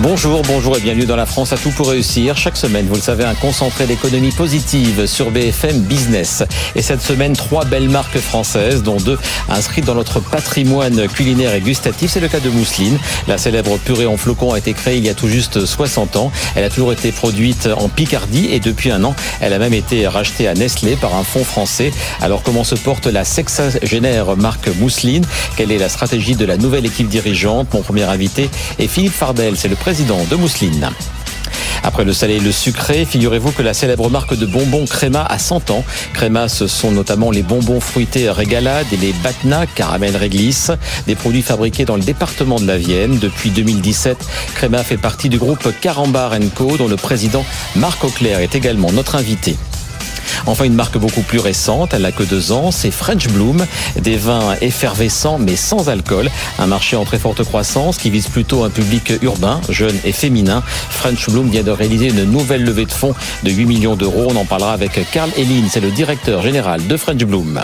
[0.00, 2.36] Bonjour, bonjour et bienvenue dans la France à tout pour réussir.
[2.36, 6.42] Chaque semaine, vous le savez, un concentré d'économie positive sur BFM Business.
[6.74, 11.62] Et cette semaine, trois belles marques françaises, dont deux inscrites dans notre patrimoine culinaire et
[11.62, 12.10] gustatif.
[12.10, 12.98] C'est le cas de Mousseline.
[13.26, 16.30] La célèbre purée en flocons a été créée il y a tout juste 60 ans.
[16.56, 20.06] Elle a toujours été produite en Picardie et depuis un an, elle a même été
[20.06, 21.90] rachetée à Nestlé par un fonds français.
[22.20, 25.24] Alors comment se porte la sexagénaire marque Mousseline?
[25.56, 27.72] Quelle est la stratégie de la nouvelle équipe dirigeante?
[27.72, 29.56] Mon premier invité est Philippe Fardel,
[29.86, 30.90] président de Mousseline.
[31.84, 35.38] Après le salé et le sucré, figurez-vous que la célèbre marque de bonbons Créma a
[35.38, 35.84] 100 ans.
[36.12, 40.72] Créma, ce sont notamment les bonbons fruités Régalade et les Batna caramel réglisse,
[41.06, 43.20] des produits fabriqués dans le département de la Vienne.
[43.20, 44.18] Depuis 2017,
[44.56, 49.14] Créma fait partie du groupe Carambar Co, dont le président Marc Auclair est également notre
[49.14, 49.56] invité.
[50.46, 53.66] Enfin, une marque beaucoup plus récente, elle n'a que deux ans, c'est French Bloom,
[54.00, 56.30] des vins effervescents mais sans alcool.
[56.58, 60.62] Un marché en très forte croissance qui vise plutôt un public urbain, jeune et féminin.
[60.90, 64.28] French Bloom vient de réaliser une nouvelle levée de fonds de 8 millions d'euros.
[64.30, 67.60] On en parlera avec Carl Elin, c'est le directeur général de French Bloom.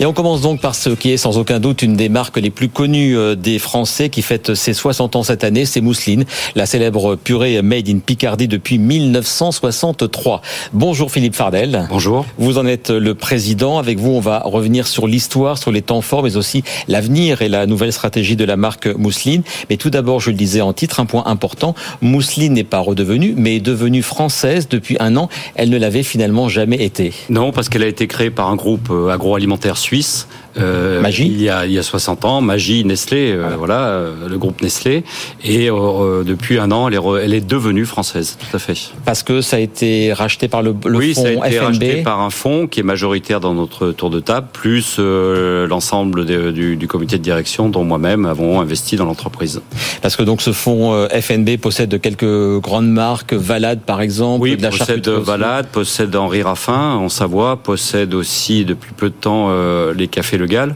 [0.00, 2.50] Et on commence donc par ce qui est sans aucun doute une des marques les
[2.50, 6.66] plus connues euh, des Français qui fête ses 60 ans cette année, c'est Mousseline, la
[6.66, 10.40] célèbre purée made in Picardie depuis 1963.
[10.72, 11.86] Bonjour Philippe Fardel.
[11.90, 12.24] Bonjour.
[12.38, 13.78] Vous en êtes le président.
[13.78, 17.48] Avec vous, on va revenir sur l'histoire, sur les temps forts, mais aussi l'avenir et
[17.48, 19.42] la nouvelle stratégie de la marque Mousseline.
[19.68, 21.74] Mais tout d'abord, je le disais en titre, un point important.
[22.00, 25.28] Mousseline n'est pas redevenue, mais est devenue française depuis un an.
[25.54, 27.12] Elle ne l'avait finalement jamais été.
[27.28, 30.26] Non, parce qu'elle a été créée par un groupe euh, agroalimentaire suisse
[30.58, 34.28] euh, Magie il y, a, il y a 60 ans, Magie, Nestlé, euh, voilà, euh,
[34.28, 35.04] le groupe Nestlé.
[35.44, 38.92] Et depuis un an, elle est, elle est devenue française, tout à fait.
[39.04, 41.66] Parce que ça a été racheté par le, le oui, fonds ça a été FNB.
[41.66, 46.76] racheté par un fonds qui est majoritaire dans notre tour de table, plus l'ensemble du,
[46.76, 49.62] du, comité de direction dont moi-même avons investi dans l'entreprise.
[50.02, 54.42] Parce que donc ce fonds FNB possède quelques grandes marques, Valade par exemple.
[54.42, 59.14] Oui, de la possède Valade, possède Henri Raffin en Savoie, possède aussi depuis peu de
[59.14, 59.48] temps
[59.96, 60.74] les cafés Le Gall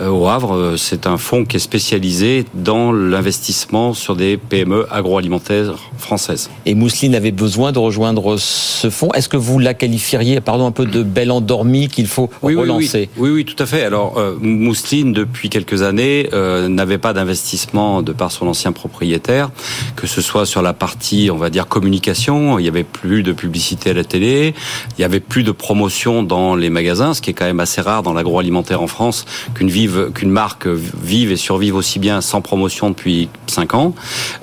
[0.00, 0.74] euh, au Havre.
[0.76, 6.50] C'est un fonds qui est spécialisé dans l'investissement sur des PME agroalimentaires françaises.
[6.64, 9.10] Et Mousseline avait besoin de rejoindre ce fonds.
[9.12, 13.08] Est-ce que vous la qualifieriez, pardon, un peu de belle endormie qu'il faut oui, relancer
[13.16, 13.82] oui, oui, oui, tout à fait.
[13.82, 19.50] Alors, euh, Mousseline, depuis quelques années, euh, n'avait pas d'investissement de par son ancien propriétaire,
[19.96, 22.58] que ce soit sur la partie, on va dire, communication.
[22.58, 24.54] Il n'y avait plus de publicité à la télé,
[24.90, 27.80] il n'y avait plus de promotion dans les magasins, ce qui est quand même assez
[27.80, 29.24] rare dans l'agroalimentaire en France
[29.54, 33.94] qu'une vive, qu'une marque vive et survive aussi bien sans promotion depuis 5 ans.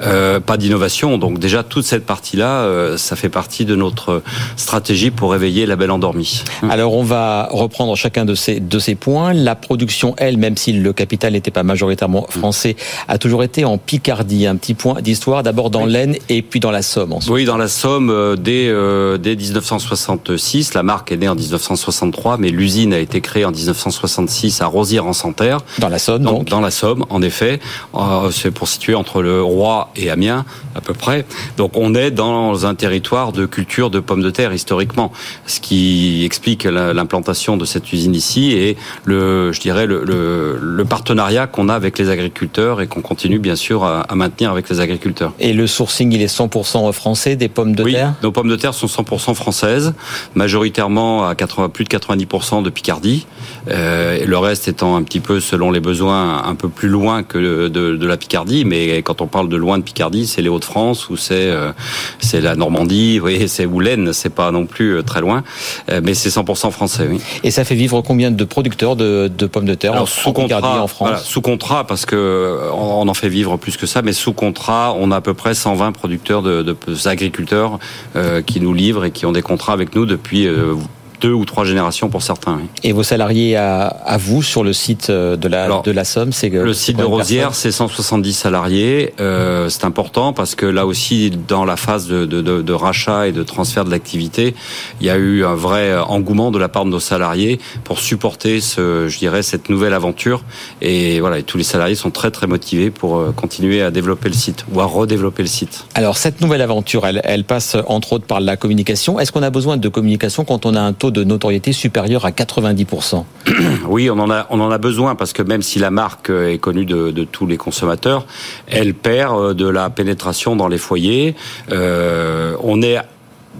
[0.02, 1.18] Euh, pas d'innovation.
[1.18, 4.24] Donc déjà toute cette partie-là, euh, ça fait partie de notre
[4.56, 6.44] stratégie pour réveiller la belle endormie.
[6.70, 9.34] Alors on va reprendre chacun de ces de ces points.
[9.34, 12.76] La production, elle, même si le capital n'était pas majoritairement français,
[13.08, 14.48] a toujours été en Picardie.
[14.48, 17.14] Un petit point d'histoire, d'abord dans l'Aisne et puis dans la Somme.
[17.14, 17.32] Ensuite.
[17.32, 20.74] Oui, dans la Somme euh, dès euh, dès 1966.
[20.74, 23.52] La marque est née en 1963, mais l'usine a été créée en
[23.84, 25.60] 1966 à Rosière-en-Santerre.
[25.80, 27.60] Dans la Somme, donc, Dans la Somme, en effet.
[27.96, 30.46] Euh, c'est pour situer entre le Roi et Amiens,
[30.76, 31.26] à peu près.
[31.58, 35.12] Donc on est dans un territoire de culture de pommes de terre historiquement,
[35.46, 40.86] ce qui explique l'implantation de cette usine ici et le, je dirais, le, le, le
[40.86, 44.70] partenariat qu'on a avec les agriculteurs et qu'on continue bien sûr à, à, maintenir avec
[44.70, 45.34] les agriculteurs.
[45.40, 48.14] Et le sourcing, il est 100% français des pommes de oui, terre?
[48.24, 49.94] Nos pommes de terre sont 100% françaises,
[50.36, 53.26] majoritairement à 80, plus de 90% de Picardie.
[53.74, 57.38] Euh, le reste étant un petit peu selon les besoins un peu plus loin que
[57.38, 61.10] de, de la Picardie, mais quand on parle de loin de Picardie, c'est les Hauts-de-France
[61.10, 61.72] ou c'est euh,
[62.20, 65.44] c'est la Normandie, vous voyez, c'est ou l'Aisne, c'est pas non plus euh, très loin,
[65.92, 67.08] euh, mais c'est 100% français.
[67.10, 67.20] Oui.
[67.44, 70.30] Et ça fait vivre combien de producteurs de, de pommes de terre Alors, en, sous
[70.30, 73.78] en Picardie, contrat, en France voilà, Sous contrat, parce que on en fait vivre plus
[73.78, 76.96] que ça, mais sous contrat, on a à peu près 120 producteurs de, de, de
[77.08, 77.80] agriculteurs
[78.16, 80.76] euh, qui nous livrent et qui ont des contrats avec nous depuis euh,
[81.24, 82.58] deux ou trois générations pour certains.
[82.58, 82.70] Oui.
[82.84, 86.34] Et vos salariés à, à, vous sur le site de la, Alors, de la Somme,
[86.34, 89.14] c'est Le site de Rosière, c'est 170 salariés.
[89.22, 93.30] Euh, c'est important parce que là aussi, dans la phase de, de, de, de rachat
[93.30, 94.54] et de transfert de l'activité,
[95.00, 98.60] il y a eu un vrai engouement de la part de nos salariés pour supporter,
[98.60, 100.44] ce, je dirais, cette nouvelle aventure.
[100.82, 104.28] Et voilà, et tous les salariés sont très très motivés pour euh, continuer à développer
[104.28, 105.86] le site ou à redévelopper le site.
[105.96, 109.20] Alors cette nouvelle aventure, elle, elle passe entre autres par la communication.
[109.22, 112.32] Est-ce qu'on a besoin de communication quand on a un taux de notoriété supérieure à
[112.32, 113.24] 90%.
[113.88, 116.58] Oui, on en a, on en a besoin parce que même si la marque est
[116.58, 118.26] connue de, tous les consommateurs,
[118.68, 121.36] elle perd de la pénétration dans les foyers.
[121.72, 122.98] Euh, on est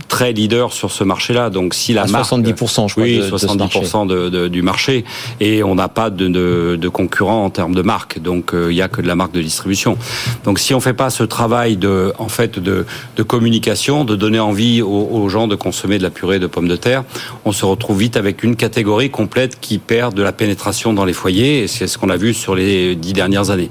[0.08, 1.50] très leader sur ce marché-là.
[1.50, 5.06] Donc si la à marque 70%, je crois, oui, de, 70% de, de, du marché,
[5.40, 8.20] et on n'a pas de, de, concurrents en termes de marque.
[8.20, 9.98] Donc il y a que de la marque de distribution.
[10.44, 12.86] Donc si on fait pas ce travail de, en fait, de,
[13.16, 16.68] de communication, de donner envie aux, aux, gens de consommer de la purée de pommes
[16.68, 17.04] de terre,
[17.46, 21.14] on se retrouve vite avec une catégorie complète qui perd de la pénétration dans les
[21.14, 21.64] foyers.
[21.64, 23.70] Et c'est ce qu'on a vu sur les dix dernières années.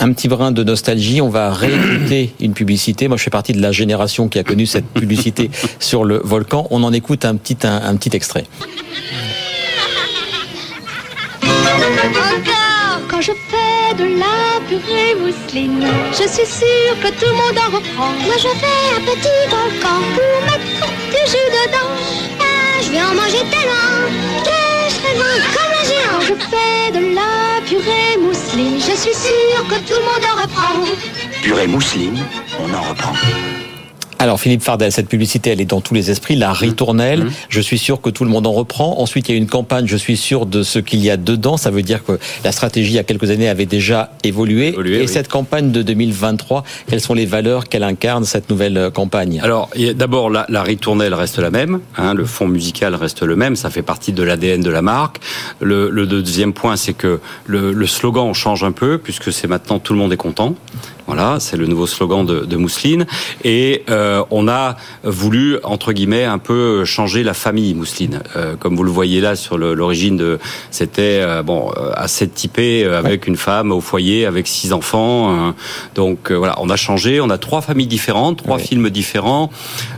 [0.00, 1.20] Un petit brin de nostalgie.
[1.20, 3.08] On va réécouter une publicité.
[3.08, 6.66] Moi, je fais partie de la génération qui a connu cette publicité sur le volcan.
[6.70, 8.44] On en écoute un petit, un, un petit extrait.
[11.42, 12.74] Encore
[13.10, 17.76] quand je fais de la purée mousseline, je suis sûre que tout le monde en
[17.76, 18.10] reprend.
[18.26, 21.94] Moi je fais un petit volcan pour mettre du jus dedans.
[22.40, 24.08] Ah, je vais en manger tellement
[24.42, 24.58] que
[24.88, 26.14] je serai bon comme un géant.
[26.14, 30.42] Quand je fais de la purée mousseline, je suis sûre que tout le monde en
[30.42, 30.74] reprend.
[31.42, 32.18] Purée mousseline,
[32.58, 33.14] on en reprend.
[34.24, 36.34] Alors Philippe Fardel, cette publicité, elle est dans tous les esprits.
[36.34, 37.30] La ritournelle, mmh.
[37.50, 38.98] je suis sûr que tout le monde en reprend.
[38.98, 41.58] Ensuite, il y a une campagne, je suis sûr de ce qu'il y a dedans.
[41.58, 44.68] Ça veut dire que la stratégie, il y a quelques années, avait déjà évolué.
[44.68, 45.08] Évolué, Et oui.
[45.08, 49.40] cette campagne de 2023, quelles sont les valeurs qu'elle incarne, cette nouvelle euh, campagne?
[49.42, 51.80] Alors, d'abord, la, la ritournelle reste la même.
[51.98, 53.56] Hein, le fond musical reste le même.
[53.56, 55.20] Ça fait partie de l'ADN de la marque.
[55.60, 59.80] Le, le deuxième point, c'est que le, le slogan change un peu, puisque c'est maintenant
[59.80, 60.54] tout le monde est content.
[61.06, 63.06] Voilà, c'est le nouveau slogan de, de Mousseline.
[63.44, 68.22] Et euh, on a voulu, entre guillemets, un peu changer la famille Mousseline.
[68.36, 70.38] Euh, comme vous le voyez là sur l'origine de...
[70.70, 73.28] C'était euh, bon assez typé avec ouais.
[73.28, 75.54] une femme au foyer, avec six enfants.
[75.94, 77.20] donc voilà, on a changé.
[77.20, 79.50] On a trois familles différentes, trois films différents.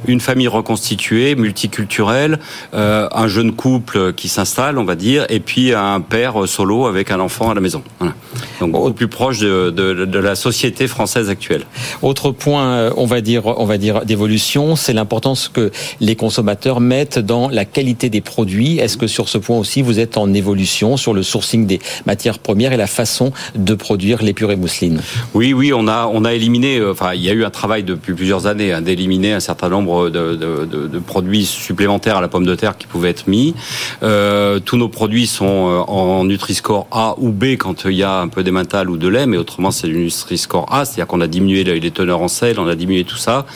[0.06, 2.40] Une famille reconstituée, multiculturelle.
[2.72, 5.24] un jeune couple qui s'installe, on va dire.
[5.28, 7.82] Et puis un père solo avec un enfant à la maison.
[8.00, 8.14] Voilà.
[8.60, 10.95] Donc au plus proche de, de, de la société française
[11.28, 11.64] actuelle.
[12.02, 15.70] Autre point, euh, on va dire, on va dire d'évolution, c'est l'importance que
[16.00, 18.78] les consommateurs mettent dans la qualité des produits.
[18.78, 22.38] Est-ce que sur ce point aussi, vous êtes en évolution sur le sourcing des matières
[22.38, 25.00] premières et la façon de produire les purées mousselines?
[25.34, 26.82] Oui, oui, on a, on a éliminé.
[26.84, 30.10] Enfin, il y a eu un travail depuis plusieurs années hein, d'éliminer un certain nombre
[30.10, 33.54] de, de, de, de, produits supplémentaires à la pomme de terre qui pouvaient être mis.
[34.02, 38.28] Euh, tous nos produits sont en Nutri-Score A ou B quand il y a un
[38.28, 41.64] peu d'émental ou de lait, mais autrement c'est du Nutri-Score A c'est-à-dire qu'on a diminué
[41.64, 43.46] les teneurs en sel, on a diminué tout ça,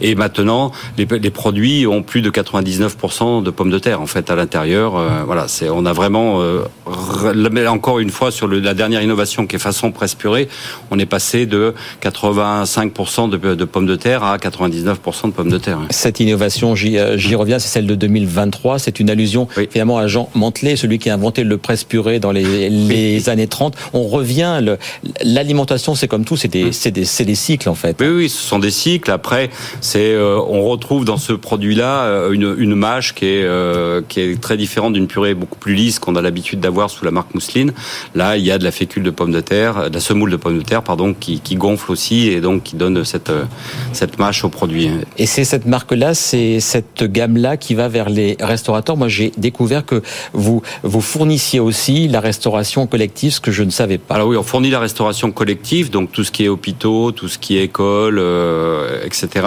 [0.00, 4.30] et maintenant les, les produits ont plus de 99% de pommes de terre en fait
[4.30, 4.96] à l'intérieur.
[4.96, 6.62] Euh, voilà, c'est on a vraiment euh,
[7.68, 10.48] encore une fois sur le, la dernière innovation qui est façon presse purée,
[10.90, 15.58] on est passé de 85% de, de, pommes de terre à 99% de pommes de
[15.58, 15.78] terre.
[15.90, 18.78] Cette innovation, j'y reviens, c'est celle de 2023.
[18.78, 19.68] C'est une allusion oui.
[19.70, 23.46] finalement à Jean Mantelet, celui qui a inventé le presse purée dans les, les années
[23.46, 23.74] 30.
[23.92, 24.60] On revient,
[25.22, 27.96] l'alimentation c'est comme tout, c'est des c'est des, des, cycles en fait.
[28.00, 29.10] Oui, oui, ce sont des cycles.
[29.10, 29.50] Après,
[29.80, 34.40] c'est euh, on retrouve dans ce produit-là une, une mâche qui est euh, qui est
[34.40, 37.72] très différente d'une purée beaucoup plus lisse qu'on a l'habitude d'avoir sous la marque mousseline.
[38.14, 40.36] Là, il y a de la fécule de pomme de terre, de la semoule de
[40.36, 43.32] pomme de terre, pardon, qui, qui gonfle aussi et donc qui donne cette
[43.92, 44.90] cette mâche au produit.
[45.18, 48.96] Et c'est cette marque-là, c'est cette gamme-là qui va vers les restaurateurs.
[48.96, 50.02] Moi, j'ai découvert que
[50.32, 54.14] vous vous fournissiez aussi la restauration collective, ce que je ne savais pas.
[54.14, 57.58] Alors oui, on fournit la restauration collective, donc tout ce qui est tout ce qui
[57.58, 59.46] est école, euh, etc.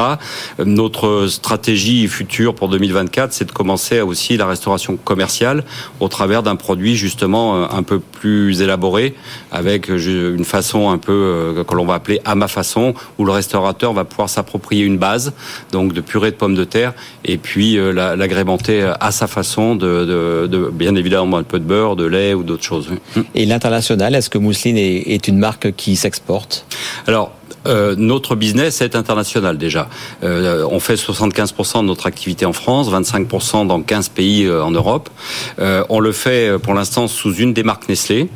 [0.64, 5.64] Notre stratégie future pour 2024, c'est de commencer aussi la restauration commerciale
[6.00, 9.16] au travers d'un produit justement un peu plus élaboré,
[9.52, 13.32] avec une façon un peu euh, que l'on va appeler à ma façon, où le
[13.32, 15.34] restaurateur va pouvoir s'approprier une base,
[15.72, 16.94] donc de purée de pommes de terre,
[17.26, 22.34] et puis euh, l'agrémenter à sa façon, bien évidemment un peu de beurre, de lait
[22.34, 22.90] ou d'autres choses.
[23.36, 26.66] Et l'international, est-ce que Mousseline est une marque qui s'exporte?
[27.10, 27.32] Alors,
[27.66, 29.90] euh, notre business est international déjà.
[30.24, 34.70] Euh, on fait 75% de notre activité en France, 25% dans 15 pays euh, en
[34.70, 35.10] Europe.
[35.58, 38.30] on le fait pour l'instant sous une des marques Nestlé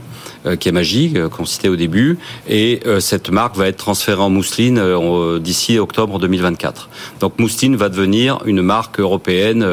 [0.59, 2.17] qui est magique, qu'on citait au début,
[2.49, 4.81] et cette marque va être transférée en mousseline
[5.39, 6.89] d'ici octobre 2024.
[7.19, 9.65] Donc mousseline va devenir une marque européenne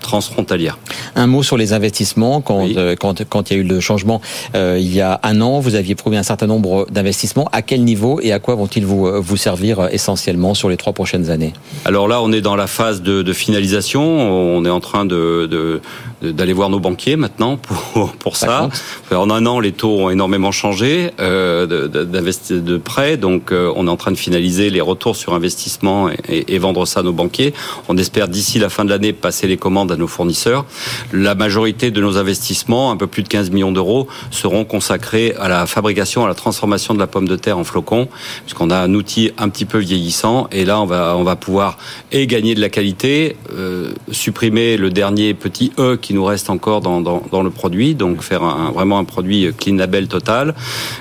[0.00, 0.78] transfrontalière.
[1.16, 2.40] Un mot sur les investissements.
[2.40, 2.76] Quand, oui.
[2.98, 4.20] quand, quand il y a eu le changement
[4.54, 7.48] euh, il y a un an, vous aviez promis un certain nombre d'investissements.
[7.52, 11.30] À quel niveau et à quoi vont-ils vous, vous servir essentiellement sur les trois prochaines
[11.30, 11.52] années?
[11.84, 14.02] Alors là, on est dans la phase de, de finalisation.
[14.02, 15.80] On est en train de, de
[16.22, 18.68] d'aller voir nos banquiers maintenant pour, pour ça.
[19.10, 23.86] En un an, les taux ont énormément changé euh, de, de, prêts, donc euh, on
[23.86, 27.12] est en train de finaliser les retours sur investissement et, et vendre ça à nos
[27.12, 27.52] banquiers.
[27.88, 30.64] On espère d'ici la fin de l'année passer les commandes à nos fournisseurs.
[31.12, 35.48] La majorité de nos investissements, un peu plus de 15 millions d'euros, seront consacrés à
[35.48, 38.08] la fabrication, à la transformation de la pomme de terre en flocons,
[38.44, 41.78] puisqu'on a un outil un petit peu vieillissant, et là on va on va pouvoir
[42.12, 46.80] et gagner de la qualité, euh, supprimer le dernier petit e qui nous reste encore
[46.80, 50.54] dans, dans, dans le produit, donc faire un, vraiment un produit clean label total.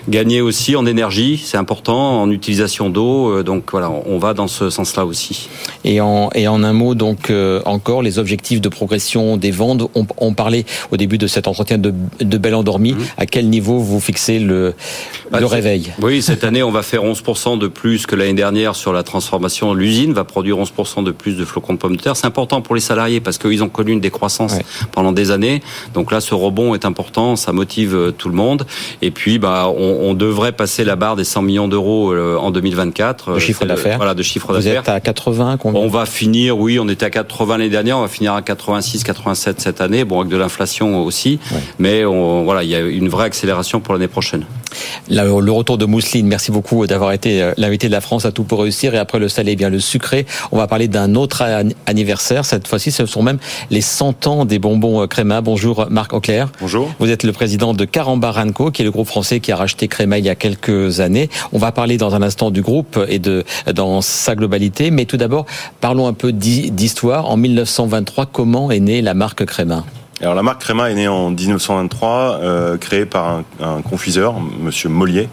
[0.07, 3.29] Gagner aussi en énergie, c'est important, en utilisation d'eau.
[3.29, 5.49] Euh, donc voilà, on va dans ce sens-là aussi.
[5.83, 9.89] Et en, et en un mot, donc euh, encore, les objectifs de progression des ventes.
[9.95, 12.93] On, on parlait au début de cet entretien de, de belle endormie.
[12.93, 13.05] Mmh.
[13.17, 14.73] À quel niveau vous fixez le,
[15.31, 15.91] bah, le réveil?
[16.01, 19.73] Oui, cette année, on va faire 11% de plus que l'année dernière sur la transformation.
[19.73, 22.15] L'usine va produire 11% de plus de flocons de pommes de terre.
[22.15, 24.65] C'est important pour les salariés parce qu'ils ont connu une décroissance ouais.
[24.99, 25.61] Pendant des années.
[25.93, 28.65] Donc là, ce rebond est important, ça motive euh, tout le monde.
[29.01, 32.51] Et puis, bah, on, on devrait passer la barre des 100 millions d'euros euh, en
[32.51, 33.35] 2024.
[33.35, 33.95] De chiffre d'affaires.
[33.95, 34.81] Voilà, de chiffre Vous d'affaires.
[34.81, 38.01] êtes à 80 combien On va finir, oui, on était à 80 l'année dernière, on
[38.01, 40.03] va finir à 86, 87 cette année.
[40.03, 41.59] Bon, avec de l'inflation aussi, ouais.
[41.79, 44.43] mais on, voilà, il y a une vraie accélération pour l'année prochaine.
[45.09, 48.43] Le retour de Mousseline, merci beaucoup d'avoir été euh, l'invité de la France à tout
[48.43, 48.93] pour réussir.
[48.93, 51.41] Et après le salé, eh bien le sucré, on va parler d'un autre
[51.85, 52.43] anniversaire.
[52.43, 53.39] Cette fois-ci, ce sont même
[53.71, 55.41] les 100 ans des bonbons Créma.
[55.41, 56.49] Bonjour Marc Auclair.
[56.59, 56.91] Bonjour.
[56.99, 59.87] Vous êtes le président de Carambar Co, qui est le groupe français qui a racheté
[59.87, 61.29] Créma il y a quelques années.
[61.53, 63.43] On va parler dans un instant du groupe et de
[63.73, 65.45] dans sa globalité, mais tout d'abord,
[65.81, 67.29] parlons un peu d'histoire.
[67.29, 69.83] En 1923, comment est née la marque Créma?
[70.21, 74.89] Alors la marque Créma est née en 1923, euh, créée par un, un, confiseur, Monsieur
[74.89, 75.29] Mollier,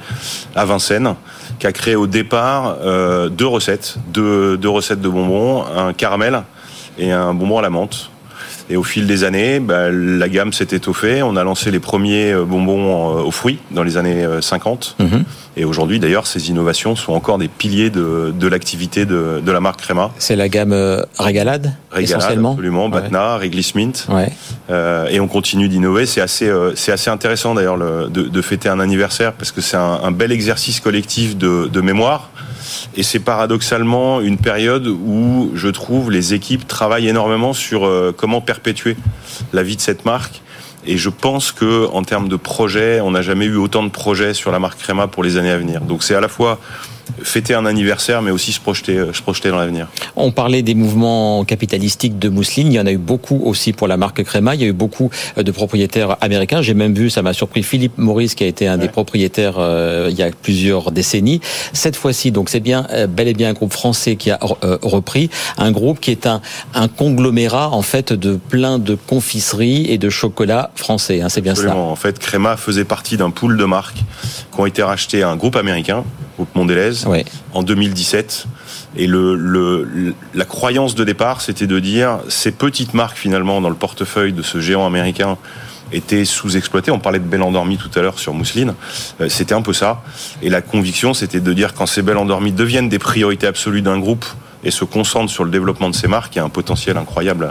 [0.54, 1.16] à Vincennes,
[1.58, 6.42] qui a créé au départ euh, deux recettes, deux, deux, recettes de bonbons, un caramel
[6.98, 8.10] et un bonbon à la menthe.
[8.68, 11.23] Et au fil des années, bah, la gamme s'est étoffée.
[11.23, 14.96] On a lancé les premiers bonbons aux fruits dans les années 50.
[14.99, 15.23] Mm-hmm.
[15.58, 19.61] Et aujourd'hui, d'ailleurs, ces innovations sont encore des piliers de, de l'activité de, de, la
[19.61, 20.11] marque Créma.
[20.18, 23.40] C'est la gamme euh, Régalade, Régalade essentiellement absolument, Batna, ouais.
[23.40, 24.06] Réglisse Mint.
[24.11, 24.28] Ouais.
[24.68, 26.04] Euh, et on continue d'innover.
[26.04, 29.78] C'est assez, euh, c'est assez intéressant d'ailleurs de, de, fêter un anniversaire parce que c'est
[29.78, 32.30] un, un, bel exercice collectif de, de mémoire.
[32.97, 38.40] Et c'est paradoxalement une période où je trouve les équipes travaillent énormément sur euh, comment
[38.40, 38.97] perpétuer
[39.52, 40.42] la vie de cette marque.
[40.87, 44.35] Et je pense que en termes de projets, on n'a jamais eu autant de projets
[44.35, 45.80] sur la marque Créma pour les années à venir.
[45.80, 46.61] Donc c'est à la fois
[47.22, 49.88] fêter un anniversaire, mais aussi se projeter, se projeter dans l'avenir.
[50.16, 52.68] On parlait des mouvements capitalistiques de Mousseline.
[52.68, 54.54] Il y en a eu beaucoup aussi pour la marque Créma.
[54.54, 56.62] Il y a eu beaucoup de propriétaires américains.
[56.62, 58.86] J'ai même vu, ça m'a surpris, Philippe Maurice, qui a été un ouais.
[58.86, 61.40] des propriétaires euh, il y a plusieurs décennies.
[61.72, 64.78] Cette fois-ci, donc, c'est bien, euh, bel et bien un groupe français qui a euh,
[64.82, 65.30] repris.
[65.58, 66.40] Un groupe qui est un,
[66.75, 71.20] un conglomérat, en fait, de plein de confiseries et de chocolats français.
[71.20, 71.75] Hein, c'est bien ça.
[71.76, 73.98] En fait, Créma faisait partie d'un pool de marques
[74.52, 76.04] qui ont été rachetées à un groupe américain,
[76.36, 77.24] groupe Mondelez, ouais.
[77.52, 78.46] en 2017.
[78.96, 83.68] Et le, le, la croyance de départ, c'était de dire ces petites marques finalement dans
[83.68, 85.36] le portefeuille de ce géant américain
[85.92, 86.90] étaient sous-exploitées.
[86.90, 88.74] On parlait de Belle Endormie tout à l'heure sur Mousseline.
[89.20, 90.02] Euh, c'était un peu ça.
[90.42, 93.98] Et la conviction, c'était de dire quand ces Belles Endormies deviennent des priorités absolues d'un
[93.98, 94.24] groupe
[94.64, 97.48] et se concentrent sur le développement de ces marques, il y a un potentiel incroyable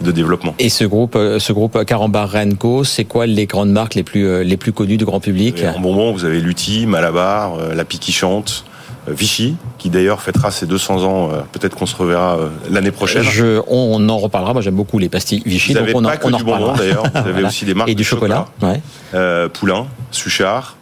[0.00, 0.54] de développement.
[0.58, 4.26] Et ce groupe, euh, ce groupe Carambar Renko, c'est quoi les grandes marques les plus
[4.26, 7.98] euh, les plus connues du grand public En bonbon, vous avez Lutti, Malabar, La Pie
[7.98, 8.64] qui chante,
[9.08, 11.30] Vichy, qui d'ailleurs fêtera ses 200 ans.
[11.52, 12.38] Peut-être qu'on se reverra
[12.70, 13.22] l'année prochaine.
[13.22, 14.52] Je, on en reparlera.
[14.52, 15.74] Moi, j'aime beaucoup les pastilles Vichy.
[15.74, 17.04] Vous donc on pas en, que on en du bonbon d'ailleurs.
[17.04, 17.48] Vous avez voilà.
[17.48, 18.46] aussi des marques et du de chocolat.
[18.58, 18.72] chocolat.
[18.74, 18.80] Ouais.
[19.14, 20.76] Euh, Poulain, Suchard,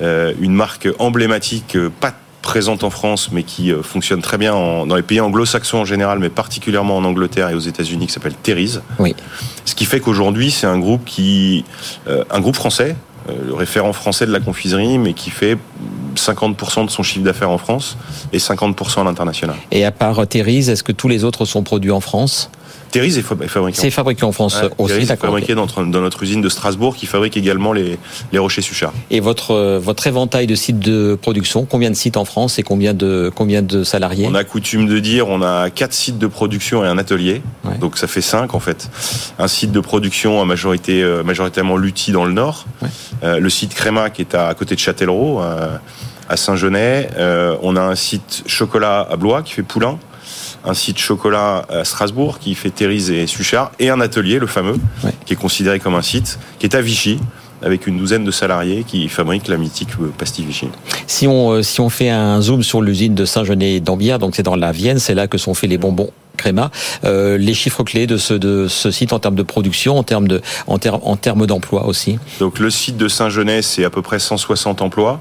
[0.00, 4.96] euh, une marque emblématique, pas présente en France, mais qui fonctionne très bien en, dans
[4.96, 8.80] les pays anglo-saxons en général, mais particulièrement en Angleterre et aux États-Unis, qui s'appelle Terry's.
[8.98, 9.14] Oui.
[9.64, 11.64] Ce qui fait qu'aujourd'hui, c'est un groupe qui,
[12.08, 12.96] euh, un groupe français,
[13.28, 15.56] euh, le référent français de la confiserie, mais qui fait
[16.16, 17.96] 50% de son chiffre d'affaires en France
[18.32, 19.56] et 50% à l'international.
[19.70, 22.50] Et à part Terry's, est-ce que tous les autres sont produits en France?
[22.94, 23.78] Est fabriqué.
[23.80, 26.94] C'est fabriqué en France ouais, aussi, Terry's est fabriqué dans, dans, notre usine de Strasbourg,
[26.96, 27.98] qui fabrique également les,
[28.32, 28.92] les rochers Suchard.
[29.10, 32.94] Et votre votre éventail de sites de production, combien de sites en France et combien
[32.94, 34.26] de combien de salariés?
[34.28, 37.78] On a coutume de dire, on a quatre sites de production et un atelier, ouais.
[37.78, 38.90] donc ça fait cinq en fait.
[39.38, 42.88] Un site de production à majorité euh, majoritairement Lutti dans le nord, ouais.
[43.24, 45.40] euh, le site Créma qui est à, à côté de Châtellerault.
[45.42, 45.76] Euh,
[46.28, 49.98] à Saint-Genès, euh, on a un site chocolat à Blois qui fait Poulain,
[50.64, 54.76] un site chocolat à Strasbourg qui fait Thérèse et Suchard, et un atelier, le fameux,
[55.26, 57.18] qui est considéré comme un site, qui est à Vichy,
[57.62, 60.68] avec une douzaine de salariés qui fabriquent la mythique pastille Vichy.
[61.06, 64.56] Si on, si on fait un zoom sur l'usine de Saint-Genès d'Ambière, donc c'est dans
[64.56, 66.70] la Vienne, c'est là que sont faits les bonbons Créma.
[67.04, 70.40] les chiffres clés de ce, de ce site en termes de production, en termes de,
[70.66, 72.18] en en termes d'emploi aussi.
[72.40, 75.20] Donc le site de Saint-Genès, c'est à peu près 160 emplois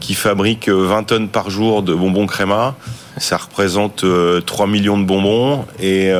[0.00, 2.74] qui fabriquent 20 tonnes par jour de bonbons Créma.
[3.20, 4.04] Ça représente
[4.46, 6.10] 3 millions de bonbons et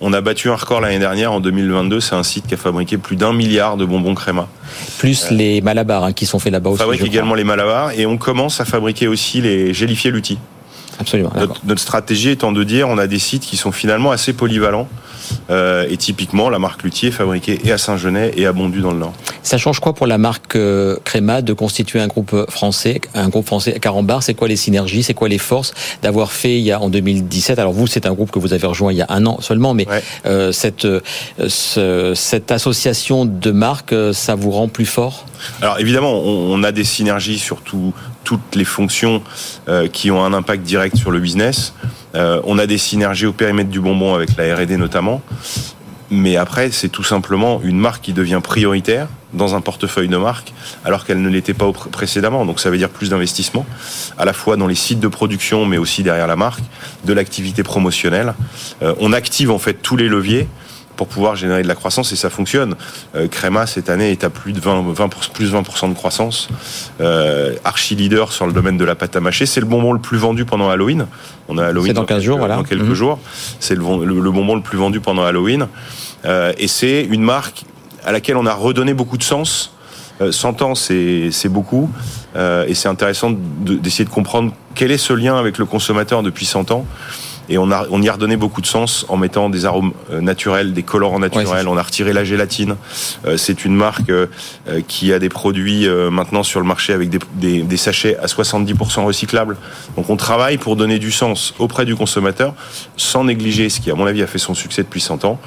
[0.00, 2.00] on a battu un record l'année dernière en 2022.
[2.00, 4.48] C'est un site qui a fabriqué plus d'un milliard de bonbons Créma.
[4.98, 6.80] Plus les malabars hein, qui sont faits là-bas aussi.
[6.80, 10.38] On fabrique également les malabars et on commence à fabriquer aussi les gélifiés lutti.
[11.02, 11.32] Absolument.
[11.64, 14.88] Notre, stratégie étant de dire on a des sites qui sont finalement assez polyvalents.
[15.50, 18.90] Euh, et typiquement, la marque Luthier est fabriquée et à Saint-Genès et à Bondu dans
[18.90, 19.14] le Nord.
[19.42, 23.46] Ça change quoi pour la marque euh, Créma de constituer un groupe français, un groupe
[23.46, 24.22] français Carambar?
[24.22, 25.02] C'est quoi les synergies?
[25.02, 28.12] C'est quoi les forces d'avoir fait il y a en 2017 Alors vous, c'est un
[28.12, 29.86] groupe que vous avez rejoint il y a un an seulement, mais
[30.26, 30.86] euh, cette
[31.48, 35.26] cette association de marques, ça vous rend plus fort?
[35.60, 37.62] Alors évidemment, on, a des synergies sur
[38.24, 39.22] toutes les fonctions
[39.68, 41.74] euh, qui ont un impact direct sur le business.
[42.14, 45.22] Euh, on a des synergies au périmètre du bonbon avec la R&D notamment.
[46.10, 50.52] Mais après, c'est tout simplement une marque qui devient prioritaire dans un portefeuille de marque,
[50.84, 52.44] alors qu'elle ne l'était pas précédemment.
[52.44, 53.64] Donc ça veut dire plus d'investissement,
[54.18, 56.62] à la fois dans les sites de production, mais aussi derrière la marque,
[57.04, 58.34] de l'activité promotionnelle.
[58.82, 60.48] Euh, on active en fait tous les leviers
[60.96, 62.74] pour pouvoir générer de la croissance et ça fonctionne.
[63.14, 66.48] Euh, Créma cette année est à plus de 20, 20 plus 20% de croissance.
[67.00, 69.46] Euh, archi leader sur le domaine de la pâte à mâcher.
[69.46, 71.06] C'est le bonbon le plus vendu pendant Halloween.
[71.48, 72.56] On a Halloween dans, 15 quelques, jours, voilà.
[72.56, 72.94] Dans quelques mhm.
[72.94, 73.18] jours.
[73.60, 75.66] C'est le, le, bonbon le plus vendu pendant Halloween.
[76.24, 77.64] Euh, et c'est une marque
[78.04, 79.74] à laquelle on a redonné beaucoup de sens.
[80.30, 81.90] 100 ans, c'est beaucoup.
[82.36, 86.70] et c'est intéressant d'essayer de comprendre quel est ce lien avec le consommateur depuis 100
[86.70, 86.86] ans.
[87.48, 90.20] Et on, a, on y a redonné beaucoup de sens en mettant des arômes euh,
[90.20, 91.68] naturels, des colorants naturels.
[91.68, 92.76] on a retiré la gélatine.
[93.26, 94.26] Euh, c'est une marque euh,
[94.88, 99.56] qui a des produits maintenant sur le marché avec des, des, sachets à 70% recyclables.
[99.96, 102.54] Donc on travaille pour donner du sens auprès du consommateur
[102.96, 105.40] sans négliger ce qui, à mon avis, a fait son succès depuis 100 ans,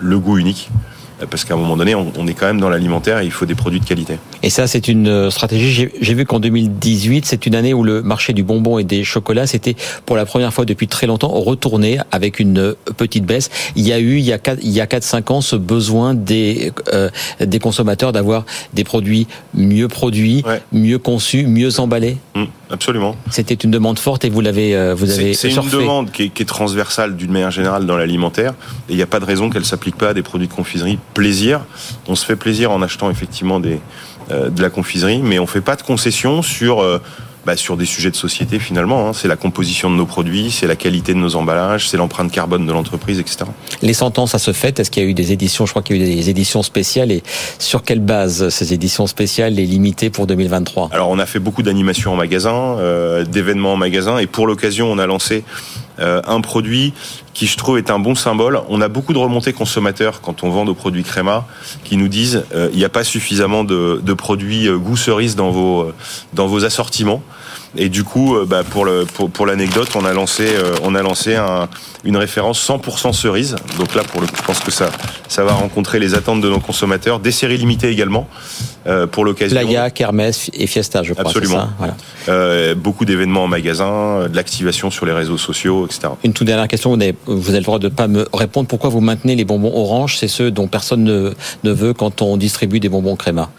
[0.00, 0.70] le goût unique
[1.26, 3.54] parce qu'à un moment donné, on, est quand même dans l'alimentaire et il faut des
[3.54, 4.18] produits de qualité.
[4.42, 5.88] Et ça, c'est une euh, stratégie.
[6.00, 9.46] J'ai vu qu'en 2018, c'est une année où le marché du bonbon et des chocolats,
[9.46, 13.50] c'était pour la première fois depuis très longtemps retourné avec une euh, petite baisse.
[13.76, 16.14] Il y a eu, il y a 4, il y a 4-5 ans, ce besoin
[16.14, 17.08] des, euh,
[17.40, 18.44] des consommateurs d'avoir
[18.74, 22.16] des produits mieux produits, mieux conçus, mieux emballés.
[22.34, 23.16] Mmh, absolument.
[23.30, 25.34] C'était une demande forte et vous l'avez, vous avez.
[25.34, 28.54] C'est une demande qui est, qui est transversale d'une manière générale dans l'alimentaire
[28.88, 30.98] et il n'y a pas de raison qu'elle s'applique pas à des produits de confiserie
[31.14, 31.60] plaisir.
[32.08, 35.60] On se fait plaisir en achetant effectivement des, euh, de la confiserie, mais on fait
[35.60, 36.98] pas de concessions sur euh,
[37.44, 39.08] bah, sur des sujets de société finalement.
[39.08, 39.12] Hein.
[39.12, 42.66] C'est la composition de nos produits, c'est la qualité de nos emballages, c'est l'empreinte carbone
[42.66, 43.38] de l'entreprise, etc.
[43.82, 44.78] Les 100 ans, ça se fait.
[44.78, 46.62] Est-ce qu'il y a eu des éditions Je crois qu'il y a eu des éditions
[46.62, 47.10] spéciales.
[47.10, 47.24] Et
[47.58, 51.64] sur quelle base ces éditions spéciales et limitées pour 2023 Alors, on a fait beaucoup
[51.64, 55.42] d'animations en magasin, euh, d'événements en magasin, et pour l'occasion, on a lancé
[55.91, 56.92] euh, un produit
[57.34, 58.60] qui je trouve est un bon symbole.
[58.68, 61.46] On a beaucoup de remontées consommateurs quand on vend nos produits Créma
[61.84, 65.36] qui nous disent euh, il n'y a pas suffisamment de, de produits euh, goût cerise
[65.36, 65.92] dans vos
[66.32, 67.22] dans vos assortiments.
[67.76, 70.94] Et du coup, euh, bah, pour le pour, pour l'anecdote, on a lancé euh, on
[70.94, 71.68] a lancé un,
[72.04, 73.56] une référence 100% cerise.
[73.78, 74.90] Donc là, pour le coup, je pense que ça
[75.28, 77.18] ça va rencontrer les attentes de nos consommateurs.
[77.18, 78.28] Des séries limitées également
[78.86, 79.58] euh, pour l'occasion.
[79.58, 81.24] Playa, Kermesse et Fiesta, je crois.
[81.26, 81.60] Absolument.
[81.60, 81.94] Ça voilà.
[82.28, 86.08] euh, beaucoup d'événements en magasin, de l'activation sur les réseaux sociaux, etc.
[86.24, 86.94] Une toute dernière question.
[86.94, 88.68] Vous avez, vous avez le droit de pas me répondre.
[88.68, 90.18] Pourquoi vous maintenez les bonbons orange?
[90.18, 91.32] C'est ceux dont personne ne,
[91.64, 93.50] ne veut quand on distribue des bonbons créma.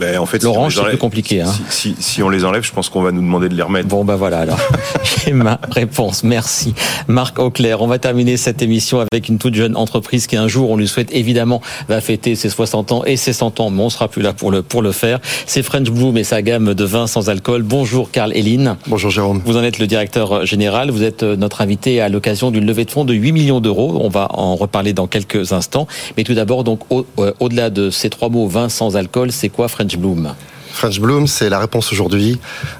[0.00, 1.42] Ben, en fait, L'orange, c'est plus compliqué.
[1.42, 1.52] Hein.
[1.68, 3.86] Si, si, si, on les enlève, je pense qu'on va nous demander de les remettre.
[3.86, 4.58] Bon, ben voilà, alors.
[5.26, 6.24] J'ai ma réponse.
[6.24, 6.72] Merci.
[7.06, 10.70] Marc Auclair, on va terminer cette émission avec une toute jeune entreprise qui, un jour,
[10.70, 13.90] on lui souhaite évidemment, va fêter ses 60 ans et ses 100 ans, mais on
[13.90, 15.20] sera plus là pour le, pour le faire.
[15.44, 17.62] C'est French Bloom et sa gamme de vins sans alcool.
[17.62, 18.76] Bonjour, Carl Eline.
[18.86, 19.42] Bonjour, Jérôme.
[19.44, 20.90] Vous en êtes le directeur général.
[20.90, 23.98] Vous êtes notre invité à l'occasion d'une levée de fonds de 8 millions d'euros.
[24.00, 25.86] On va en reparler dans quelques instants.
[26.16, 29.68] Mais tout d'abord, donc, euh, au-delà de ces trois mots, vin sans alcool, c'est quoi
[29.68, 30.34] French Bloom?
[30.72, 32.38] French Bloom, c'est la réponse aujourd'hui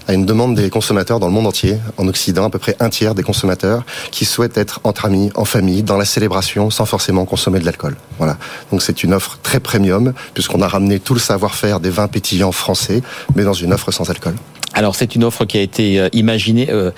[0.08, 2.88] à une demande des consommateurs dans le monde entier, en Occident, à peu près un
[2.88, 7.24] tiers des consommateurs qui souhaitent être entre amis, en famille, dans la célébration, sans forcément
[7.24, 7.96] consommer de l'alcool.
[8.18, 8.38] Voilà.
[8.70, 12.52] Donc c'est une offre très premium, puisqu'on a ramené tout le savoir-faire des vins pétillants
[12.52, 13.02] français,
[13.34, 14.34] mais dans une offre sans alcool.
[14.72, 16.90] Alors c'est une offre qui a été euh, imaginée, euh,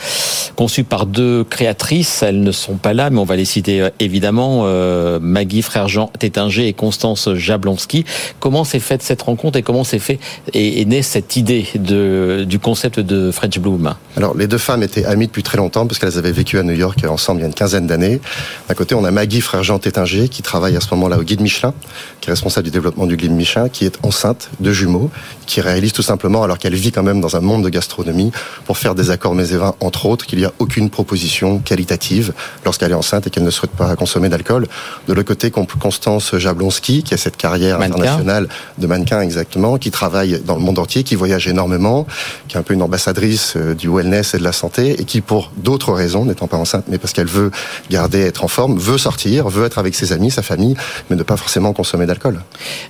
[0.56, 2.22] conçue par deux créatrices.
[2.22, 4.62] Elles ne sont pas là, mais on va les citer euh, évidemment.
[4.64, 8.04] Euh, Maggie Frère Jean Tétinger et Constance Jablonski.
[8.40, 10.18] Comment s'est faite cette rencontre et comment s'est fait
[10.52, 13.94] et est née cette idée de, du concept de French Bloom?
[14.16, 16.74] Alors les deux femmes étaient amies depuis très longtemps parce qu'elles avaient vécu à New
[16.74, 18.20] York ensemble il y a une quinzaine d'années.
[18.68, 21.40] D'un côté, on a Maggie Frère Jean Tétinger qui travaille à ce moment-là au guide
[21.40, 21.72] Michelin,
[22.20, 25.10] qui est responsable du développement du guide Michelin, qui est enceinte de jumeaux,
[25.46, 28.32] qui réalise tout simplement alors qu'elle vit quand même dans un monde de gastronomie
[28.66, 32.32] pour faire des accords mets et vins, entre autres, qu'il n'y a aucune proposition qualitative
[32.64, 34.66] lorsqu'elle est enceinte et qu'elle ne souhaite pas consommer d'alcool.
[35.08, 38.48] De l'autre côté, Constance Jablonski, qui a cette carrière internationale
[38.78, 42.06] de mannequin exactement, qui travaille dans le monde entier, qui voyage énormément,
[42.48, 45.20] qui est un peu une ambassadrice euh, du wellness et de la santé, et qui,
[45.20, 47.50] pour d'autres raisons, n'étant pas enceinte, mais parce qu'elle veut
[47.90, 50.74] garder, être en forme, veut sortir, veut être avec ses amis, sa famille,
[51.10, 52.42] mais ne pas forcément consommer d'alcool.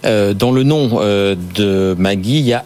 [0.05, 2.65] Euh, dans le nom euh, de Maggie, il y a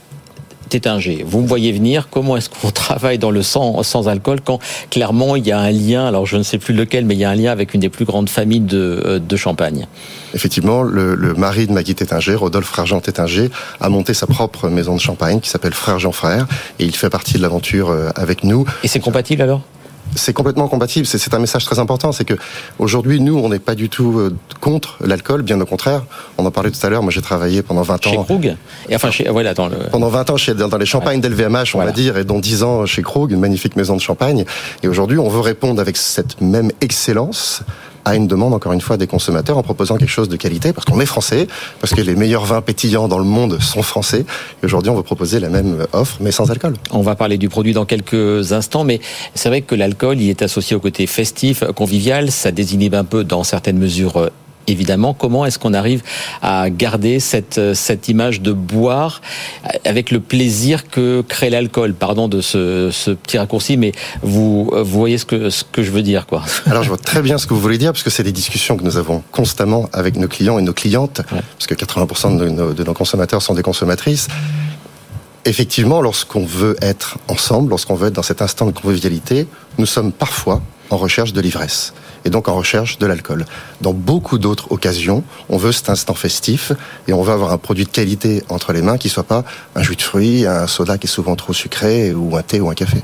[0.68, 1.24] Tétinger.
[1.26, 4.58] Vous me voyez venir, comment est-ce qu'on travaille dans le sang sans alcool quand
[4.90, 7.24] clairement il y a un lien, alors je ne sais plus lequel, mais il y
[7.24, 9.86] a un lien avec une des plus grandes familles de, euh, de Champagne
[10.34, 13.50] Effectivement, le, le, mari de Maggie Tétinger, Rodolphe Jean Tétinger,
[13.80, 16.46] a monté sa propre maison de champagne qui s'appelle Frère Jean Frère
[16.78, 18.64] et il fait partie de l'aventure euh, avec nous.
[18.82, 19.62] Et c'est compatible alors?
[20.16, 21.06] C'est complètement compatible.
[21.06, 22.12] C'est un message très important.
[22.12, 22.34] C'est que
[22.78, 26.02] aujourd'hui, nous, on n'est pas du tout euh, contre l'alcool, bien au contraire.
[26.38, 27.02] On en parlait tout à l'heure.
[27.02, 28.10] Moi, j'ai travaillé pendant 20 ans.
[28.10, 28.56] Chez Krug
[28.88, 29.76] Et enfin, chez, voilà, dans le...
[29.90, 32.86] Pendant 20 ans chez, dans les champagnes d'LVMH, on va dire, et dont 10 ans
[32.86, 34.44] chez Krug, une magnifique maison de champagne.
[34.82, 37.62] Et aujourd'hui, on veut répondre avec cette même excellence
[38.06, 40.84] à une demande, encore une fois, des consommateurs en proposant quelque chose de qualité, parce
[40.84, 41.48] qu'on est français,
[41.80, 44.24] parce que les meilleurs vins pétillants dans le monde sont français.
[44.62, 46.74] Et aujourd'hui, on veut proposer la même offre, mais sans alcool.
[46.92, 49.00] On va parler du produit dans quelques instants, mais
[49.34, 53.24] c'est vrai que l'alcool, il est associé au côté festif, convivial, ça désinhibe un peu
[53.24, 54.30] dans certaines mesures
[54.66, 56.02] évidemment, comment est-ce qu'on arrive
[56.42, 59.20] à garder cette, euh, cette image de boire
[59.84, 61.94] avec le plaisir que crée l'alcool?
[61.94, 65.90] Pardon de ce, ce, petit raccourci, mais vous, vous voyez ce que, ce que je
[65.90, 66.26] veux dire.
[66.26, 66.42] quoi.
[66.66, 68.76] Alors je vois très bien ce que vous voulez dire, parce que c'est des discussions
[68.76, 72.72] que nous avons constamment avec nos clients et nos clientes, parce que 80% de nos,
[72.72, 74.28] de nos consommateurs sont des consommatrices
[75.46, 79.46] effectivement, lorsqu'on veut être ensemble, lorsqu'on veut être dans cet instant de convivialité,
[79.78, 81.94] nous sommes parfois en recherche de l'ivresse
[82.26, 83.46] et donc en recherche de l'alcool.
[83.80, 86.72] Dans beaucoup d'autres occasions, on veut cet instant festif
[87.08, 89.82] et on veut avoir un produit de qualité entre les mains qui soit pas un
[89.82, 92.74] jus de fruits, un soda qui est souvent trop sucré ou un thé ou un
[92.74, 92.98] café.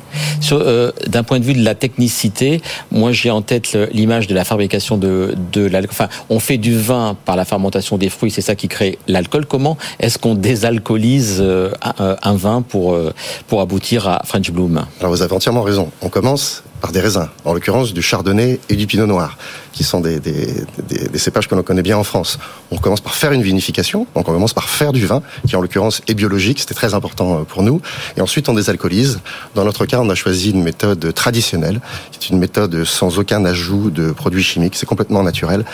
[0.53, 4.45] Euh, D'un point de vue de la technicité, moi j'ai en tête l'image de la
[4.45, 5.93] fabrication de, de l'alcool.
[5.93, 9.47] Enfin, on fait du vin par la fermentation des fruits, c'est ça qui crée l'alcool.
[9.47, 13.15] Comment est-ce qu'on désalcoolise euh, un, un vin pour, euh,
[13.47, 14.85] pour aboutir à French Bloom?
[15.01, 15.91] Alors vous avez entièrement raison.
[16.03, 19.39] On commence par des raisins, en l'occurrence du chardonnay et du pinot noir,
[19.73, 22.39] qui sont des, des, des, des cépages que l'on connaît bien en France.
[22.71, 25.61] On commence par faire une vinification, donc on commence par faire du vin, qui en
[25.61, 27.81] l'occurrence est biologique, c'était très important euh, pour nous,
[28.17, 29.21] et ensuite on désalcoolise.
[29.55, 31.81] Dans notre cas, on a choisi une méthode traditionnelle,
[32.13, 35.65] c'est une méthode sans aucun ajout de produits chimiques, c'est complètement naturel.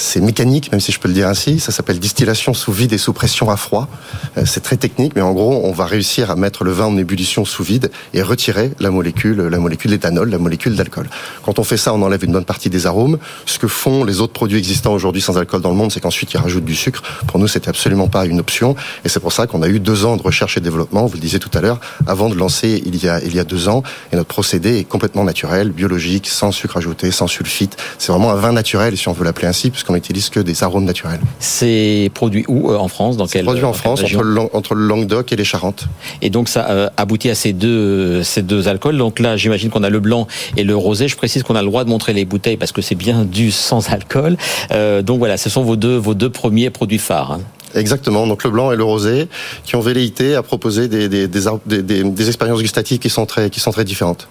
[0.00, 1.58] C'est mécanique, même si je peux le dire ainsi.
[1.58, 3.88] Ça s'appelle distillation sous vide et sous pression à froid.
[4.36, 6.96] Euh, c'est très technique, mais en gros, on va réussir à mettre le vin en
[6.96, 11.10] ébullition sous vide et retirer la molécule, la molécule d'éthanol, la molécule d'alcool.
[11.42, 13.18] Quand on fait ça, on enlève une bonne partie des arômes.
[13.46, 16.32] Ce que font les autres produits existants aujourd'hui sans alcool dans le monde, c'est qu'ensuite
[16.32, 17.02] ils rajoutent du sucre.
[17.26, 20.04] Pour nous, c'était absolument pas une option, et c'est pour ça qu'on a eu deux
[20.04, 21.06] ans de recherche et développement.
[21.06, 23.44] Vous le disiez tout à l'heure, avant de lancer il y a il y a
[23.44, 27.76] deux ans, et notre procédé est complètement naturel, biologique, sans sucre ajouté, sans sulfite.
[27.98, 30.84] C'est vraiment un vin naturel, si on veut l'appeler ainsi, puisqu'on n'utilise que des arômes
[30.84, 31.20] naturels.
[31.38, 34.86] C'est produit où euh, en France Dans quel produit en France, entre le, entre le,
[34.86, 35.86] Languedoc et les Charentes.
[36.22, 38.96] Et donc ça euh, aboutit à ces deux ces deux alcools.
[38.96, 41.08] Donc là, j'imagine qu'on a le blanc et le rosé.
[41.08, 43.50] Je précise qu'on a le droit de montrer les bouteilles parce que c'est bien du
[43.50, 44.36] sans alcool.
[44.70, 47.32] Euh, donc voilà, ce sont vos deux vos deux premiers produits phares.
[47.32, 47.40] Hein.
[47.74, 49.28] Exactement, donc le blanc et le rosé,
[49.64, 53.72] qui ont velléité à proposer des, des, des, expériences gustatives qui sont très, qui sont
[53.72, 54.28] très différentes.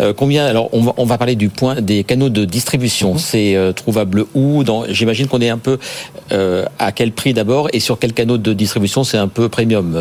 [0.00, 3.14] Euh, combien Alors, on va, on va, parler du point des canaux de distribution.
[3.14, 3.18] Mmh.
[3.18, 5.78] C'est euh, trouvable où J'imagine qu'on est un peu
[6.32, 9.96] euh, à quel prix d'abord et sur quel canaux de distribution c'est un peu premium.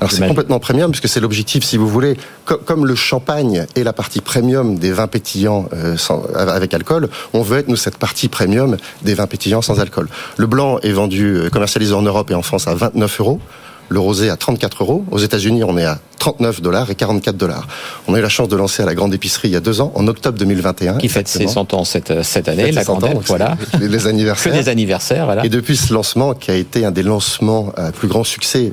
[0.00, 2.16] Alors c'est complètement premium puisque c'est l'objectif, si vous voulez.
[2.44, 7.42] Com comme le champagne est la partie premium des vins pétillants sans, avec alcool, on
[7.42, 10.08] veut être nous cette partie premium des vins pétillants sans alcool.
[10.36, 13.40] Le blanc est vendu, commercialisé en Europe et en France à 29 euros
[13.88, 15.04] le rosé à 34 euros.
[15.10, 17.68] Aux États-Unis, on est à 39 dollars et 44 dollars.
[18.08, 19.80] On a eu la chance de lancer à la grande épicerie il y a deux
[19.80, 20.98] ans, en octobre 2021.
[20.98, 23.56] Qui fête ses 100 ans cette, cette année, la grande ans, voilà.
[23.80, 24.52] Les, les anniversaires.
[24.52, 25.44] Que des anniversaires, voilà.
[25.44, 28.72] Et depuis ce lancement, qui a été un des lancements à plus grand succès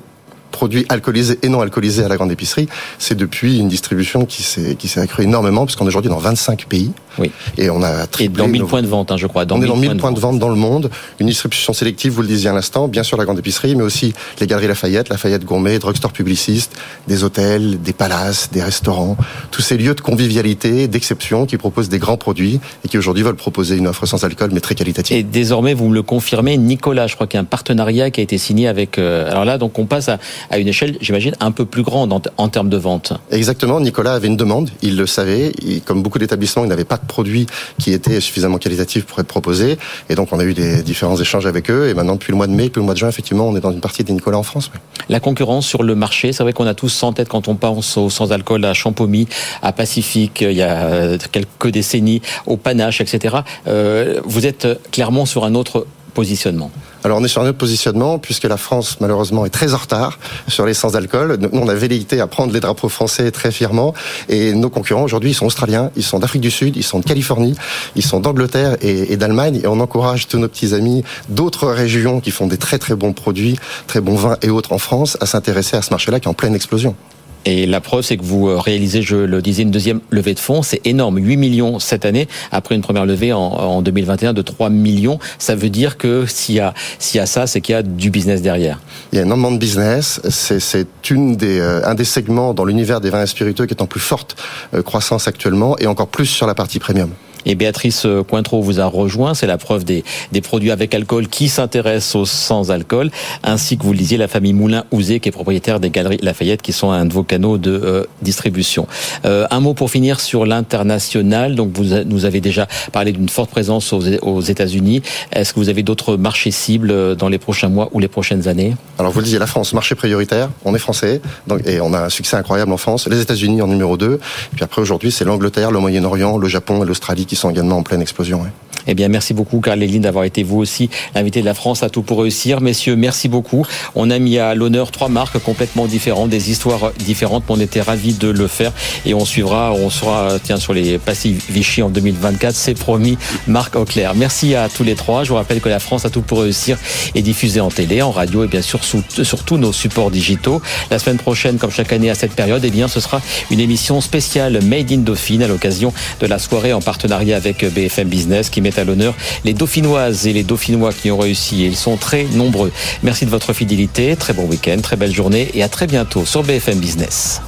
[0.52, 4.76] produits alcoolisés et non alcoolisés à la grande épicerie, c'est depuis une distribution qui s'est
[4.76, 6.92] qui s'est accrue énormément puisqu'on est aujourd'hui dans 25 pays.
[7.18, 7.32] Oui.
[7.58, 8.38] Et on a triplé.
[8.38, 8.68] Dans 1000 nos...
[8.68, 9.46] points de vente, hein, je crois.
[9.46, 10.90] Dans on est dans 1000 points, de vente dans le monde.
[11.20, 14.14] Une distribution sélective, vous le disiez à l'instant, bien sûr la grande épicerie, mais aussi
[14.40, 16.76] les galeries Lafayette, Lafayette Gourmet, drugstore publiciste,
[17.08, 19.18] des hôtels, des palaces, des restaurants,
[19.52, 23.36] tous ces lieux de convivialité, d'exception qui proposent des grands produits et qui aujourd'hui veulent
[23.36, 25.16] proposer une offre sans alcool mais très qualitative.
[25.16, 28.20] Et désormais, vous me le confirmez, Nicolas, je crois qu'il y a un partenariat qui
[28.20, 28.98] a été signé avec.
[28.98, 32.14] Euh, alors là, donc on passe à, à une échelle, j'imagine, un peu plus grande
[32.14, 33.14] en, en, termes de vente.
[33.32, 33.80] Exactement.
[33.80, 35.52] Nicolas avait une demande, il le savait.
[35.86, 37.46] Comme beaucoup d'établissements, il n'avait pas de produits
[37.80, 39.78] qui étaient suffisamment qualitatifs pour être proposés.
[40.10, 41.90] Et donc, on a eu des différents échanges avec eux.
[41.90, 43.62] Et maintenant, depuis le mois de mai, depuis le mois de juin, effectivement, on est
[43.62, 44.72] dans une partie des Nicolas en France.
[45.10, 47.98] La concurrence sur le marché, c'est vrai qu'on a tous en tête quand on pense
[47.98, 49.28] au sans-alcool à Champomy,
[49.62, 53.38] à Pacifique, il y a euh, quelques décennies, au Panache, etc.
[53.68, 56.72] Euh, vous êtes clairement sur un autre positionnement
[57.04, 60.20] alors on est sur un autre positionnement puisque la France malheureusement est très en retard
[60.48, 61.38] sur les sans-alcool.
[61.40, 63.94] Nous on a velléité à prendre les drapeaux français très fièrement
[64.30, 67.06] et nos concurrents aujourd'hui ils sont australiens, ils sont d'Afrique du Sud, ils sont de
[67.06, 67.56] Californie,
[67.96, 72.20] ils sont d'Angleterre et, et d'Allemagne et on encourage tous nos petits amis d'autres régions
[72.20, 75.26] qui font des très très bons produits, très bons vins et autres en France à
[75.26, 76.96] s'intéresser à ce marché-là qui est en pleine explosion.
[77.46, 80.40] Et la preuve, c'est que vous euh, réalisez, je le disais, une deuxième levée de
[80.40, 80.62] fonds.
[80.62, 81.18] C'est énorme.
[81.18, 85.20] 8 millions cette année, après une première levée en, 2021 de 3 millions.
[85.40, 87.84] Ça veut dire que s'il y a, s'il y a ça, c'est qu'il y a
[87.84, 88.80] du business derrière.
[89.12, 90.22] Il y a énormément de business.
[90.30, 93.88] C'est une des, euh, un des segments dans l'univers des vins spiritueux qui est en
[93.88, 94.36] plus forte
[94.74, 97.10] euh, croissance actuellement et encore plus sur la partie premium.
[97.46, 99.34] Et Béatrice Cointreau vous a rejoint.
[99.34, 100.04] C'est la preuve des,
[100.42, 103.12] produits avec alcool qui s'intéressent aux sans-alcool,
[103.44, 106.74] ainsi que vous le disiez, la famille Moulin-Ouzé, qui est propriétaire des Galeries Lafayette, qui
[106.74, 108.88] sont un de vos canaux de euh, distribution.
[109.26, 111.56] Euh, un mot pour finir sur l'international.
[111.56, 115.02] Donc, vous nous avez déjà parlé d'une forte présence aux, États-Unis.
[115.32, 118.48] Est-ce que vous avez d'autres marchés cibles euh, dans les prochains mois ou les prochaines
[118.48, 118.76] années?
[119.00, 120.50] Alors, vous le disiez, la France, marché prioritaire.
[120.66, 121.22] On est français,
[121.66, 123.08] et on a un succès incroyable en France.
[123.08, 124.14] Les États-Unis en numéro 2.
[124.14, 124.20] Et
[124.56, 127.84] puis après, aujourd'hui, c'est l'Angleterre, le Moyen-Orient, le Japon et l'Australie qui sont également en
[127.84, 128.46] pleine explosion.
[128.88, 131.90] Eh bien, merci beaucoup, Carl Léline, d'avoir été vous aussi l'invité de la France à
[131.90, 132.62] tout pour réussir.
[132.62, 133.66] Messieurs, merci beaucoup.
[133.96, 137.44] On a mis à l'honneur trois marques complètement différentes, des histoires différentes.
[137.50, 138.72] On était ravis de le faire
[139.06, 142.56] et on suivra, on sera, tiens, sur les passifs Vichy en 2024.
[142.56, 143.18] C'est promis,
[143.48, 144.16] Marc Auclair.
[144.16, 145.24] Merci à tous les trois.
[145.24, 146.78] Je vous rappelle que la France à tout pour réussir
[147.16, 150.62] est diffusée en télé, en radio et bien sûr sur, sur tous nos supports digitaux.
[150.92, 154.02] La semaine prochaine, comme chaque année à cette période, eh bien, ce sera une émission
[154.02, 158.62] spéciale Made in Dauphine à l'occasion de la soirée en partenariat avec BFM Business qui
[158.62, 161.66] met à l'honneur les Dauphinoises et les Dauphinois qui ont réussi.
[161.66, 162.72] ils sont très nombreux.
[163.02, 164.16] Merci de votre fidélité.
[164.16, 167.42] Très bon week-end, très belle journée et à très bientôt sur BFM Business.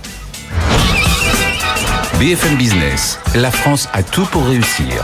[2.20, 5.04] BFM Business, la France a tout pour réussir.